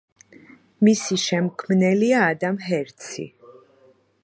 მისი 0.87 1.17
შემქმნელია 1.23 2.23
ადამ 2.31 2.59
ჰერცი. 2.71 3.29